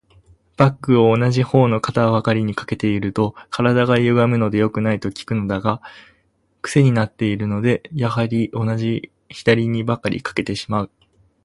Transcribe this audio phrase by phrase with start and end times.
[0.57, 5.79] バッグを同じ方の肩ばかりに掛けていると、体がゆがむので良くない、と聞くのだが、
[6.63, 10.91] クセになっているので、やはり同じ左にばかり掛けてしまう。